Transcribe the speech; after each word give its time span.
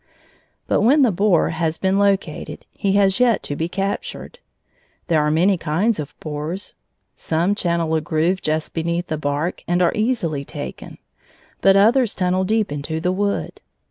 But 0.65 0.81
when 0.81 1.03
the 1.03 1.11
borer 1.11 1.51
has 1.51 1.77
been 1.77 1.99
located, 1.99 2.65
he 2.71 2.93
has 2.93 3.19
yet 3.19 3.43
to 3.43 3.55
be 3.55 3.69
captured. 3.69 4.39
There 5.09 5.21
are 5.21 5.29
many 5.29 5.59
kinds 5.59 5.99
of 5.99 6.19
borers. 6.19 6.73
Some 7.15 7.53
channel 7.53 7.93
a 7.93 8.01
groove 8.01 8.41
just 8.41 8.73
beneath 8.73 9.09
the 9.09 9.17
bark 9.19 9.63
and 9.67 9.79
are 9.79 9.93
easily 9.93 10.43
taken; 10.43 10.97
but 11.61 11.75
others 11.75 12.15
tunnel 12.15 12.45
deep 12.45 12.71
into 12.71 12.99
the 12.99 13.11
wood. 13.11 13.61